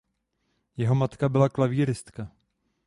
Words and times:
Jeho 0.77 0.95
matka 0.95 1.29
byla 1.29 1.49
klavíristka. 1.49 2.31